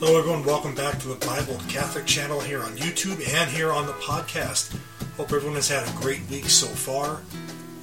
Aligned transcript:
Hello, 0.00 0.18
everyone. 0.18 0.42
Welcome 0.44 0.74
back 0.74 0.98
to 1.00 1.08
the 1.08 1.26
Bible 1.26 1.60
Catholic 1.68 2.06
channel 2.06 2.40
here 2.40 2.62
on 2.62 2.74
YouTube 2.78 3.22
and 3.34 3.50
here 3.50 3.70
on 3.70 3.84
the 3.84 3.92
podcast. 3.92 4.74
Hope 5.18 5.30
everyone 5.30 5.56
has 5.56 5.68
had 5.68 5.86
a 5.86 6.00
great 6.00 6.22
week 6.30 6.48
so 6.48 6.66
far, 6.66 7.20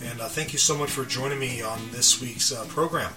and 0.00 0.20
uh, 0.20 0.28
thank 0.28 0.52
you 0.52 0.58
so 0.60 0.78
much 0.78 0.90
for 0.90 1.04
joining 1.04 1.40
me 1.40 1.60
on 1.60 1.80
this 1.90 2.20
week's 2.20 2.52
uh, 2.52 2.64
program. 2.68 3.12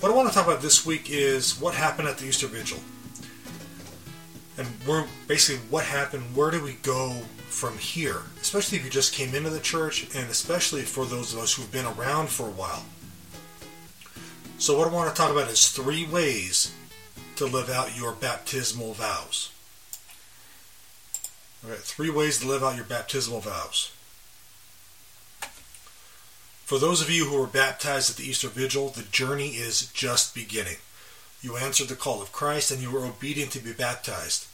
What 0.00 0.12
I 0.12 0.14
want 0.14 0.28
to 0.28 0.34
talk 0.34 0.46
about 0.46 0.60
this 0.60 0.84
week 0.84 1.08
is 1.08 1.58
what 1.58 1.74
happened 1.74 2.08
at 2.08 2.18
the 2.18 2.26
Easter 2.26 2.46
Vigil, 2.46 2.78
and 4.58 4.68
we're 4.86 5.06
basically 5.26 5.66
what 5.70 5.86
happened. 5.86 6.36
Where 6.36 6.50
do 6.50 6.62
we 6.62 6.74
go 6.82 7.12
from 7.48 7.78
here? 7.78 8.20
Especially 8.42 8.76
if 8.76 8.84
you 8.84 8.90
just 8.90 9.14
came 9.14 9.34
into 9.34 9.48
the 9.48 9.60
church, 9.60 10.14
and 10.14 10.28
especially 10.28 10.82
for 10.82 11.06
those 11.06 11.32
of 11.32 11.40
us 11.40 11.54
who've 11.54 11.72
been 11.72 11.86
around 11.86 12.28
for 12.28 12.48
a 12.48 12.52
while. 12.52 12.84
So, 14.58 14.76
what 14.76 14.88
I 14.88 14.92
want 14.92 15.08
to 15.08 15.18
talk 15.18 15.30
about 15.30 15.48
is 15.48 15.70
three 15.70 16.06
ways 16.06 16.74
to 17.36 17.46
live 17.46 17.70
out 17.70 17.96
your 17.96 18.12
baptismal 18.12 18.94
vows. 18.94 19.50
All 21.64 21.70
right, 21.70 21.78
three 21.78 22.10
ways 22.10 22.38
to 22.40 22.48
live 22.48 22.62
out 22.62 22.76
your 22.76 22.84
baptismal 22.84 23.40
vows. 23.40 23.92
For 26.64 26.78
those 26.78 27.00
of 27.00 27.10
you 27.10 27.26
who 27.26 27.38
were 27.38 27.46
baptized 27.46 28.10
at 28.10 28.16
the 28.16 28.28
Easter 28.28 28.48
Vigil, 28.48 28.88
the 28.88 29.02
journey 29.02 29.50
is 29.50 29.86
just 29.92 30.34
beginning. 30.34 30.78
You 31.40 31.56
answered 31.56 31.88
the 31.88 31.94
call 31.94 32.20
of 32.20 32.32
Christ 32.32 32.70
and 32.70 32.80
you 32.80 32.90
were 32.90 33.04
obedient 33.04 33.52
to 33.52 33.60
be 33.60 33.72
baptized. 33.72 34.46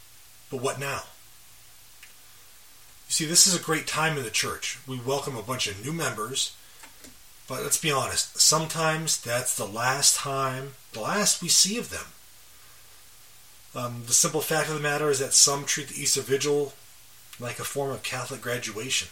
But 0.50 0.60
what 0.60 0.78
now? 0.78 1.04
You 3.08 3.12
see, 3.12 3.24
this 3.24 3.46
is 3.46 3.58
a 3.58 3.62
great 3.62 3.86
time 3.86 4.18
in 4.18 4.24
the 4.24 4.30
church. 4.30 4.78
We 4.86 5.00
welcome 5.00 5.36
a 5.36 5.42
bunch 5.42 5.66
of 5.66 5.82
new 5.82 5.92
members, 5.92 6.54
but 7.48 7.62
let's 7.62 7.80
be 7.80 7.90
honest, 7.90 8.38
sometimes 8.38 9.20
that's 9.20 9.56
the 9.56 9.66
last 9.66 10.16
time, 10.16 10.74
the 10.92 11.00
last 11.00 11.42
we 11.42 11.48
see 11.48 11.78
of 11.78 11.90
them. 11.90 12.06
Um, 13.74 14.02
the 14.06 14.12
simple 14.12 14.40
fact 14.40 14.68
of 14.68 14.74
the 14.74 14.80
matter 14.80 15.10
is 15.10 15.18
that 15.20 15.32
some 15.32 15.64
treat 15.64 15.88
the 15.88 16.00
Easter 16.00 16.20
Vigil 16.20 16.74
like 17.40 17.58
a 17.58 17.64
form 17.64 17.90
of 17.90 18.02
Catholic 18.02 18.40
graduation. 18.40 19.08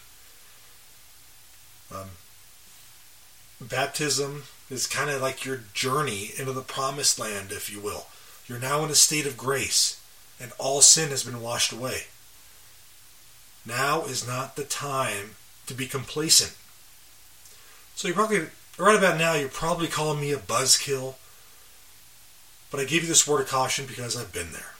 Um, 1.94 2.10
baptism 3.60 4.44
is 4.70 4.86
kind 4.86 5.10
of 5.10 5.20
like 5.20 5.44
your 5.44 5.60
journey 5.74 6.30
into 6.38 6.52
the 6.52 6.60
promised 6.60 7.18
land, 7.18 7.50
if 7.50 7.72
you 7.72 7.80
will. 7.80 8.06
You're 8.46 8.60
now 8.60 8.84
in 8.84 8.90
a 8.90 8.94
state 8.94 9.26
of 9.26 9.36
grace, 9.36 10.00
and 10.40 10.52
all 10.58 10.82
sin 10.82 11.10
has 11.10 11.24
been 11.24 11.40
washed 11.40 11.72
away. 11.72 12.04
Now 13.66 14.04
is 14.04 14.26
not 14.26 14.56
the 14.56 14.64
time 14.64 15.36
to 15.66 15.74
be 15.74 15.86
complacent. 15.86 16.56
So 17.94 18.08
you're 18.08 18.14
probably, 18.14 18.46
right 18.78 18.96
about 18.96 19.18
now, 19.18 19.34
you're 19.34 19.48
probably 19.48 19.88
calling 19.88 20.20
me 20.20 20.32
a 20.32 20.38
buzzkill 20.38 21.14
but 22.70 22.80
I 22.80 22.84
give 22.84 23.02
you 23.02 23.08
this 23.08 23.26
word 23.26 23.40
of 23.40 23.48
caution 23.48 23.86
because 23.86 24.16
I've 24.16 24.32
been 24.32 24.52
there. 24.52 24.74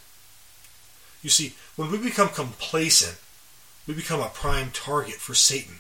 You 1.23 1.31
see, 1.31 1.55
when 1.77 1.91
we 1.91 1.99
become 1.99 2.29
complacent, 2.29 3.19
we 3.87 3.95
become 3.95 4.21
a 4.21 4.29
prime 4.29 4.71
target 4.73 5.17
for 5.17 5.35
Satan. 5.35 5.77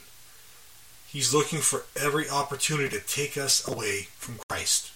He's 1.06 1.34
looking 1.34 1.60
for 1.60 1.84
every 2.00 2.28
opportunity 2.28 2.96
to 2.96 3.04
take 3.04 3.36
us 3.36 3.66
away 3.66 4.08
from 4.16 4.38
Christ. 4.48 4.92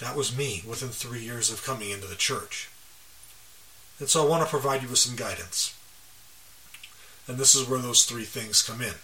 That 0.00 0.16
was 0.16 0.36
me 0.36 0.62
within 0.66 0.88
three 0.88 1.20
years 1.20 1.50
of 1.52 1.64
coming 1.64 1.90
into 1.90 2.06
the 2.06 2.14
church. 2.14 2.68
And 3.98 4.08
so 4.08 4.24
I 4.24 4.28
want 4.28 4.42
to 4.42 4.50
provide 4.50 4.82
you 4.82 4.88
with 4.88 4.98
some 4.98 5.16
guidance. 5.16 5.76
And 7.28 7.38
this 7.38 7.54
is 7.54 7.68
where 7.68 7.78
those 7.78 8.04
three 8.04 8.24
things 8.24 8.62
come 8.62 8.80
in. 8.80 8.94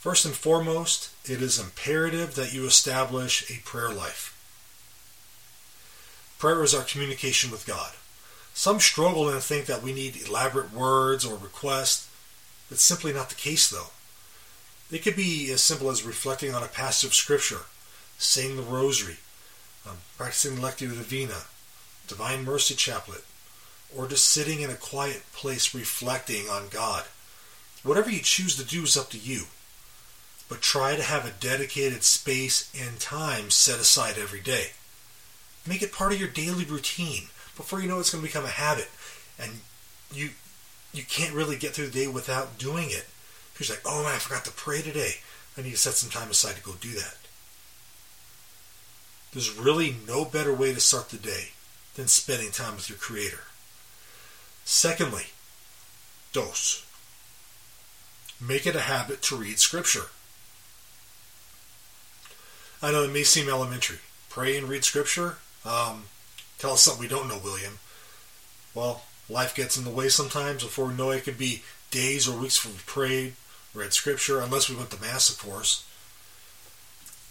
First 0.00 0.24
and 0.24 0.34
foremost, 0.34 1.10
it 1.26 1.42
is 1.42 1.60
imperative 1.60 2.34
that 2.34 2.54
you 2.54 2.64
establish 2.64 3.50
a 3.50 3.60
prayer 3.66 3.90
life. 3.90 4.34
Prayer 6.38 6.62
is 6.62 6.74
our 6.74 6.84
communication 6.84 7.50
with 7.50 7.66
God. 7.66 7.92
Some 8.54 8.80
struggle 8.80 9.28
and 9.28 9.42
think 9.42 9.66
that 9.66 9.82
we 9.82 9.92
need 9.92 10.16
elaborate 10.26 10.72
words 10.72 11.26
or 11.26 11.36
requests. 11.36 12.08
That's 12.70 12.80
simply 12.80 13.12
not 13.12 13.28
the 13.28 13.34
case, 13.34 13.68
though. 13.68 13.88
It 14.90 15.02
could 15.02 15.16
be 15.16 15.52
as 15.52 15.60
simple 15.60 15.90
as 15.90 16.02
reflecting 16.02 16.54
on 16.54 16.62
a 16.62 16.66
passage 16.66 17.06
of 17.06 17.14
Scripture, 17.14 17.66
saying 18.16 18.56
the 18.56 18.62
Rosary, 18.62 19.18
um, 19.86 19.98
practicing 20.16 20.54
the 20.54 20.62
Lectio 20.62 20.88
Divina, 20.88 21.42
Divine 22.08 22.46
Mercy 22.46 22.74
Chaplet, 22.74 23.24
or 23.94 24.08
just 24.08 24.24
sitting 24.24 24.62
in 24.62 24.70
a 24.70 24.76
quiet 24.76 25.24
place 25.34 25.74
reflecting 25.74 26.48
on 26.48 26.68
God. 26.70 27.04
Whatever 27.82 28.10
you 28.10 28.20
choose 28.20 28.56
to 28.56 28.64
do 28.64 28.84
is 28.84 28.96
up 28.96 29.10
to 29.10 29.18
you 29.18 29.44
but 30.50 30.60
try 30.60 30.96
to 30.96 31.02
have 31.02 31.24
a 31.24 31.40
dedicated 31.40 32.02
space 32.02 32.70
and 32.78 32.98
time 32.98 33.50
set 33.50 33.78
aside 33.78 34.18
every 34.18 34.40
day. 34.40 34.72
Make 35.64 35.80
it 35.80 35.92
part 35.92 36.12
of 36.12 36.18
your 36.18 36.28
daily 36.28 36.64
routine. 36.64 37.28
Before 37.56 37.80
you 37.80 37.88
know 37.88 37.98
it, 37.98 38.00
it's 38.00 38.10
going 38.10 38.20
to 38.20 38.28
become 38.28 38.44
a 38.44 38.48
habit, 38.48 38.88
and 39.38 39.60
you 40.12 40.30
you 40.92 41.04
can't 41.04 41.34
really 41.34 41.56
get 41.56 41.72
through 41.72 41.86
the 41.86 42.00
day 42.00 42.08
without 42.08 42.58
doing 42.58 42.88
it. 42.90 43.06
Because 43.52 43.70
like, 43.70 43.82
oh 43.86 44.02
man, 44.02 44.14
I 44.14 44.18
forgot 44.18 44.44
to 44.46 44.50
pray 44.50 44.82
today. 44.82 45.18
I 45.56 45.62
need 45.62 45.70
to 45.70 45.76
set 45.76 45.94
some 45.94 46.10
time 46.10 46.30
aside 46.30 46.56
to 46.56 46.62
go 46.62 46.72
do 46.80 46.94
that. 46.94 47.16
There's 49.32 49.56
really 49.56 49.94
no 50.08 50.24
better 50.24 50.52
way 50.52 50.74
to 50.74 50.80
start 50.80 51.10
the 51.10 51.16
day 51.16 51.50
than 51.94 52.08
spending 52.08 52.50
time 52.50 52.74
with 52.74 52.88
your 52.88 52.98
Creator. 52.98 53.44
Secondly, 54.64 55.26
dose. 56.32 56.84
Make 58.40 58.66
it 58.66 58.74
a 58.74 58.80
habit 58.80 59.22
to 59.22 59.36
read 59.36 59.60
Scripture. 59.60 60.06
I 62.82 62.92
know 62.92 63.04
it 63.04 63.12
may 63.12 63.24
seem 63.24 63.48
elementary. 63.48 63.98
Pray 64.28 64.56
and 64.56 64.68
read 64.68 64.84
scripture. 64.84 65.36
Um, 65.64 66.04
tell 66.58 66.72
us 66.72 66.82
something 66.82 67.02
we 67.02 67.08
don't 67.08 67.28
know, 67.28 67.40
William. 67.42 67.78
Well, 68.74 69.02
life 69.28 69.54
gets 69.54 69.76
in 69.76 69.84
the 69.84 69.90
way 69.90 70.08
sometimes. 70.08 70.62
Before 70.62 70.86
we 70.86 70.94
know 70.94 71.10
it, 71.10 71.18
it 71.18 71.24
could 71.24 71.38
be 71.38 71.62
days 71.90 72.28
or 72.28 72.38
weeks 72.38 72.56
before 72.56 72.72
we 72.72 73.06
prayed, 73.08 73.34
read 73.74 73.92
scripture, 73.92 74.40
unless 74.40 74.70
we 74.70 74.76
went 74.76 74.90
to 74.90 75.00
Mass, 75.00 75.28
of 75.28 75.38
course. 75.38 75.84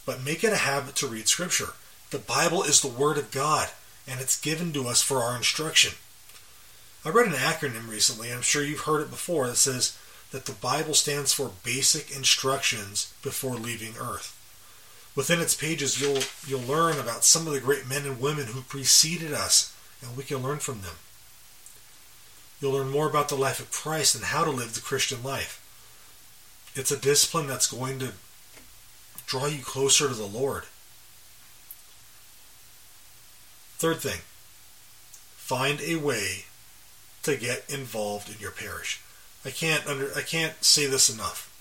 But 0.06 0.24
make 0.24 0.44
it 0.44 0.54
a 0.54 0.58
habit 0.58 0.96
to 0.98 1.08
read 1.08 1.28
scripture. 1.28 1.74
The 2.12 2.20
Bible 2.20 2.64
is 2.64 2.82
the 2.82 2.88
Word 2.88 3.18
of 3.18 3.32
God, 3.32 3.70
and 4.08 4.20
it's 4.20 4.40
given 4.40 4.72
to 4.74 4.88
us 4.88 5.02
for 5.02 5.20
our 5.20 5.36
instruction. 5.36 5.94
I 7.06 7.10
read 7.10 7.28
an 7.28 7.34
acronym 7.34 7.90
recently, 7.90 8.28
and 8.28 8.38
I'm 8.38 8.42
sure 8.44 8.64
you've 8.64 8.82
heard 8.82 9.02
it 9.02 9.10
before, 9.10 9.48
that 9.48 9.56
says 9.56 9.98
that 10.32 10.46
the 10.46 10.52
Bible 10.52 10.94
stands 10.94 11.34
for 11.34 11.52
Basic 11.64 12.16
Instructions 12.16 13.14
Before 13.24 13.56
Leaving 13.56 13.94
Earth. 14.00 14.36
Within 15.20 15.42
its 15.42 15.54
pages, 15.54 16.00
you'll, 16.00 16.22
you'll 16.48 16.66
learn 16.66 16.98
about 16.98 17.26
some 17.26 17.46
of 17.46 17.52
the 17.52 17.60
great 17.60 17.86
men 17.86 18.06
and 18.06 18.22
women 18.22 18.46
who 18.46 18.62
preceded 18.62 19.34
us, 19.34 19.76
and 20.02 20.16
we 20.16 20.24
can 20.24 20.38
learn 20.38 20.60
from 20.60 20.80
them. 20.80 20.96
You'll 22.62 22.72
learn 22.72 22.90
more 22.90 23.10
about 23.10 23.28
the 23.28 23.36
life 23.36 23.60
of 23.60 23.70
Christ 23.70 24.16
and 24.16 24.24
how 24.24 24.46
to 24.46 24.50
live 24.50 24.76
the 24.76 24.80
Christian 24.80 25.22
life. 25.22 25.62
It's 26.74 26.90
a 26.90 26.98
discipline 26.98 27.48
that's 27.48 27.70
going 27.70 28.00
to 28.00 28.14
draw 29.26 29.48
you 29.48 29.62
closer 29.62 30.08
to 30.08 30.14
the 30.14 30.24
Lord. 30.24 30.64
Third 33.78 33.98
thing, 33.98 34.22
find 35.36 35.82
a 35.82 35.98
way 35.98 36.46
to 37.24 37.36
get 37.36 37.66
involved 37.70 38.30
in 38.30 38.40
your 38.40 38.52
parish. 38.52 39.02
I 39.44 39.50
can't 39.50 39.86
under 39.86 40.14
I 40.16 40.22
can't 40.22 40.64
say 40.64 40.86
this 40.86 41.10
enough. 41.10 41.52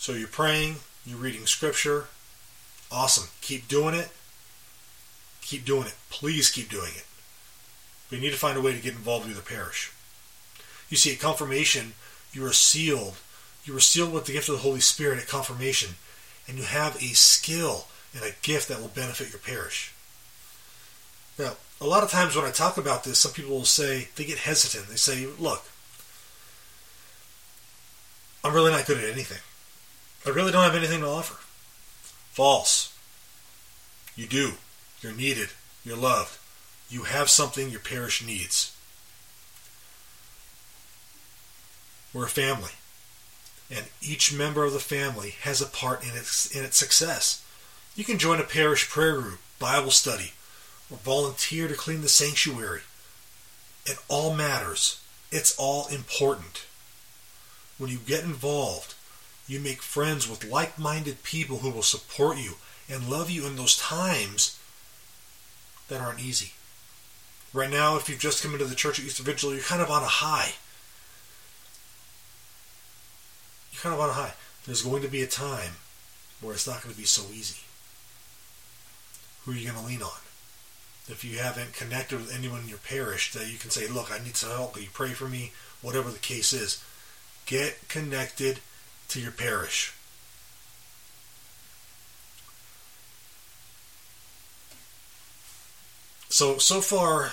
So 0.00 0.14
you're 0.14 0.26
praying, 0.26 0.78
you're 1.06 1.16
reading 1.16 1.46
scripture, 1.46 2.08
Awesome. 2.92 3.28
Keep 3.40 3.68
doing 3.68 3.94
it. 3.94 4.08
Keep 5.42 5.64
doing 5.64 5.86
it. 5.86 5.94
Please 6.10 6.50
keep 6.50 6.68
doing 6.68 6.92
it. 6.96 7.04
We 8.10 8.18
need 8.18 8.30
to 8.30 8.36
find 8.36 8.58
a 8.58 8.60
way 8.60 8.72
to 8.72 8.82
get 8.82 8.94
involved 8.94 9.26
with 9.26 9.36
the 9.36 9.42
parish. 9.42 9.92
You 10.88 10.96
see, 10.96 11.12
at 11.12 11.20
confirmation, 11.20 11.94
you 12.32 12.44
are 12.44 12.52
sealed. 12.52 13.14
You 13.64 13.76
are 13.76 13.80
sealed 13.80 14.12
with 14.12 14.24
the 14.24 14.32
gift 14.32 14.48
of 14.48 14.56
the 14.56 14.62
Holy 14.62 14.80
Spirit 14.80 15.20
at 15.20 15.28
confirmation, 15.28 15.90
and 16.48 16.58
you 16.58 16.64
have 16.64 16.96
a 16.96 17.14
skill 17.14 17.86
and 18.14 18.24
a 18.24 18.34
gift 18.42 18.68
that 18.68 18.80
will 18.80 18.88
benefit 18.88 19.30
your 19.30 19.38
parish. 19.38 19.92
Now, 21.38 21.52
a 21.80 21.86
lot 21.86 22.02
of 22.02 22.10
times 22.10 22.34
when 22.34 22.44
I 22.44 22.50
talk 22.50 22.76
about 22.76 23.04
this, 23.04 23.18
some 23.18 23.32
people 23.32 23.52
will 23.52 23.64
say, 23.64 24.08
they 24.16 24.24
get 24.24 24.38
hesitant. 24.38 24.88
They 24.88 24.96
say, 24.96 25.26
look, 25.38 25.64
I'm 28.42 28.54
really 28.54 28.72
not 28.72 28.86
good 28.86 28.98
at 28.98 29.10
anything. 29.10 29.40
I 30.26 30.34
really 30.34 30.52
don't 30.52 30.64
have 30.64 30.74
anything 30.74 31.00
to 31.00 31.06
offer. 31.06 31.36
False. 32.32 32.79
You 34.16 34.26
do. 34.26 34.52
You're 35.00 35.12
needed. 35.12 35.50
You're 35.84 35.96
loved. 35.96 36.38
You 36.88 37.04
have 37.04 37.30
something 37.30 37.70
your 37.70 37.80
parish 37.80 38.24
needs. 38.24 38.76
We're 42.12 42.26
a 42.26 42.28
family. 42.28 42.72
And 43.70 43.86
each 44.02 44.32
member 44.32 44.64
of 44.64 44.72
the 44.72 44.80
family 44.80 45.34
has 45.42 45.62
a 45.62 45.66
part 45.66 46.02
in 46.02 46.10
its, 46.10 46.54
in 46.54 46.64
its 46.64 46.76
success. 46.76 47.44
You 47.94 48.04
can 48.04 48.18
join 48.18 48.40
a 48.40 48.44
parish 48.44 48.88
prayer 48.88 49.20
group, 49.20 49.38
Bible 49.58 49.92
study, 49.92 50.32
or 50.90 50.96
volunteer 50.98 51.68
to 51.68 51.74
clean 51.74 52.02
the 52.02 52.08
sanctuary. 52.08 52.80
It 53.86 53.98
all 54.08 54.34
matters. 54.34 55.00
It's 55.30 55.54
all 55.56 55.86
important. 55.88 56.66
When 57.78 57.90
you 57.90 57.98
get 57.98 58.24
involved, 58.24 58.94
you 59.46 59.60
make 59.60 59.82
friends 59.82 60.28
with 60.28 60.44
like 60.44 60.78
minded 60.78 61.22
people 61.22 61.58
who 61.58 61.70
will 61.70 61.82
support 61.82 62.38
you 62.38 62.56
and 62.90 63.08
love 63.08 63.30
you 63.30 63.46
in 63.46 63.56
those 63.56 63.78
times 63.78 64.58
that 65.88 66.00
aren't 66.00 66.20
easy. 66.20 66.52
Right 67.52 67.70
now, 67.70 67.96
if 67.96 68.08
you've 68.08 68.18
just 68.18 68.42
come 68.42 68.52
into 68.52 68.64
the 68.64 68.74
church 68.74 68.98
at 68.98 69.04
Easter 69.04 69.22
Vigil, 69.22 69.52
you're 69.52 69.62
kind 69.62 69.82
of 69.82 69.90
on 69.90 70.02
a 70.02 70.06
high. 70.06 70.52
You're 73.72 73.82
kind 73.82 73.94
of 73.94 74.00
on 74.00 74.10
a 74.10 74.14
high. 74.14 74.34
There's 74.66 74.82
going 74.82 75.02
to 75.02 75.08
be 75.08 75.22
a 75.22 75.26
time 75.26 75.72
where 76.40 76.54
it's 76.54 76.66
not 76.66 76.82
going 76.82 76.94
to 76.94 77.00
be 77.00 77.06
so 77.06 77.22
easy. 77.32 77.60
Who 79.44 79.52
are 79.52 79.54
you 79.54 79.70
going 79.70 79.80
to 79.80 79.86
lean 79.86 80.02
on? 80.02 80.20
If 81.08 81.24
you 81.24 81.38
haven't 81.38 81.72
connected 81.72 82.20
with 82.20 82.34
anyone 82.34 82.60
in 82.60 82.68
your 82.68 82.78
parish 82.78 83.32
that 83.32 83.50
you 83.50 83.58
can 83.58 83.70
say, 83.70 83.88
look, 83.88 84.12
I 84.12 84.22
need 84.22 84.36
some 84.36 84.50
help, 84.50 84.74
will 84.74 84.82
you 84.82 84.88
pray 84.92 85.10
for 85.10 85.28
me? 85.28 85.52
Whatever 85.82 86.10
the 86.10 86.18
case 86.18 86.52
is. 86.52 86.82
Get 87.46 87.88
connected 87.88 88.60
to 89.08 89.20
your 89.20 89.32
parish. 89.32 89.94
So, 96.30 96.58
so 96.58 96.80
far, 96.80 97.32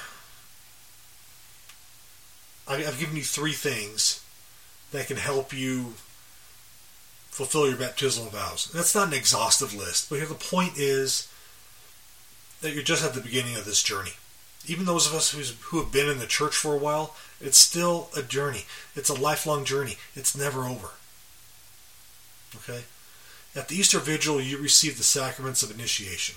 I've 2.68 3.00
given 3.00 3.16
you 3.16 3.24
three 3.24 3.54
things 3.54 4.24
that 4.92 5.08
can 5.08 5.18
help 5.18 5.54
you 5.54 5.94
fulfill 7.30 7.68
your 7.68 7.78
baptismal 7.78 8.32
vows. 8.32 8.72
That's 8.74 8.96
not 8.96 9.10
an 9.10 9.14
exhaustive 9.14 9.74
list, 9.74 10.10
but 10.10 10.18
here 10.18 10.28
the 10.28 10.34
point 10.34 10.74
is 10.78 11.32
that 12.62 12.74
you're 12.74 12.84
just 12.84 13.06
at 13.06 13.14
the 13.14 13.22
beginning 13.22 13.56
of 13.56 13.66
this 13.66 13.84
journey. 13.84 14.14
Even 14.66 14.86
those 14.86 15.06
of 15.06 15.14
us 15.14 15.30
who 15.32 15.80
have 15.80 15.92
been 15.92 16.10
in 16.10 16.18
the 16.18 16.26
church 16.26 16.56
for 16.56 16.74
a 16.74 16.80
while, 16.80 17.16
it's 17.40 17.60
still 17.60 18.10
a 18.18 18.24
journey. 18.24 18.66
It's 18.96 19.10
a 19.10 19.14
lifelong 19.14 19.64
journey. 19.64 19.98
It's 20.16 20.36
never 20.36 20.64
over. 20.64 20.90
Okay? 22.56 22.86
At 23.56 23.68
the 23.68 23.76
Easter 23.76 24.00
Vigil, 24.00 24.42
you 24.42 24.58
receive 24.58 24.98
the 24.98 25.04
sacraments 25.04 25.62
of 25.62 25.70
initiation. 25.70 26.36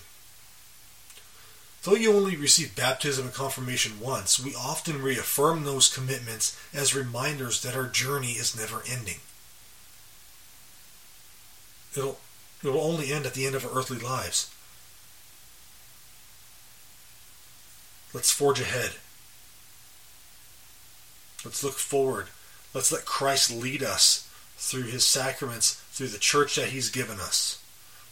Though 1.83 1.95
you 1.95 2.13
only 2.13 2.37
receive 2.37 2.77
baptism 2.77 3.27
and 3.27 3.35
confirmation 3.35 4.01
once, 4.01 4.39
we 4.39 4.55
often 4.55 5.03
reaffirm 5.03 5.65
those 5.65 5.93
commitments 5.93 6.59
as 6.75 6.95
reminders 6.95 7.63
that 7.63 7.75
our 7.75 7.87
journey 7.87 8.33
is 8.33 8.57
never 8.57 8.83
ending. 8.87 9.21
It'll, 11.97 12.19
it 12.63 12.69
will 12.69 12.81
only 12.81 13.13
end 13.13 13.25
at 13.25 13.33
the 13.33 13.47
end 13.47 13.55
of 13.55 13.65
our 13.65 13.73
earthly 13.73 13.99
lives. 13.99 14.51
Let's 18.13 18.31
forge 18.31 18.61
ahead. 18.61 18.93
Let's 21.45 21.65
look 21.65 21.75
forward. 21.75 22.27
Let's 22.75 22.93
let 22.93 23.07
Christ 23.07 23.51
lead 23.51 23.83
us 23.83 24.29
through 24.59 24.83
his 24.83 25.07
sacraments, 25.07 25.83
through 25.93 26.09
the 26.09 26.19
church 26.19 26.57
that 26.57 26.69
he's 26.69 26.91
given 26.91 27.19
us. 27.19 27.63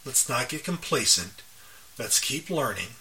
Let's 0.07 0.29
not 0.29 0.49
get 0.49 0.65
complacent. 0.65 1.43
Let's 1.99 2.19
keep 2.19 2.49
learning. 2.49 2.95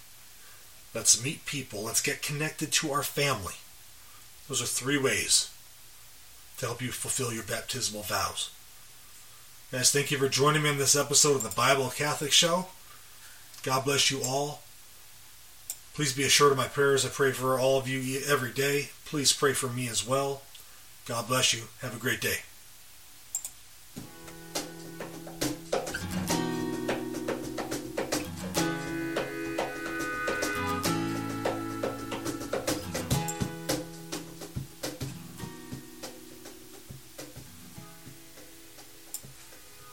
Let's 0.94 1.24
meet 1.24 1.46
people. 1.46 1.84
Let's 1.84 2.02
get 2.02 2.22
connected 2.22 2.72
to 2.74 2.92
our 2.92 3.04
family. 3.04 3.56
Those 4.48 4.62
are 4.62 4.66
three 4.66 4.98
ways 4.98 5.52
to 6.58 6.66
help 6.66 6.82
you 6.82 6.92
fulfill 6.92 7.34
your 7.34 7.44
baptismal 7.44 8.04
vows. 8.04 8.50
Guys, 9.72 9.92
thank 9.92 10.12
you 10.12 10.18
for 10.18 10.30
joining 10.30 10.64
me 10.64 10.70
in 10.70 10.78
this 10.78 10.96
episode 10.96 11.36
of 11.36 11.44
the 11.44 11.50
Bible 11.50 11.90
Catholic 11.90 12.32
Show. 12.32 12.68
God 13.64 13.84
bless 13.84 14.10
you 14.10 14.22
all. 14.24 14.62
Please 15.94 16.14
be 16.14 16.24
assured 16.24 16.52
of 16.52 16.58
my 16.58 16.68
prayers. 16.68 17.06
I 17.06 17.10
pray 17.10 17.32
for 17.32 17.60
all 17.60 17.78
of 17.78 17.88
you 17.88 18.22
every 18.28 18.52
day. 18.52 18.90
Please 19.04 19.34
pray 19.34 19.54
for 19.54 19.68
me 19.68 19.88
as 19.88 20.08
well. 20.08 20.44
God 21.06 21.28
bless 21.28 21.54
you. 21.54 21.64
Have 21.82 21.96
a 21.96 22.00
great 22.00 22.22
day. 22.22 22.38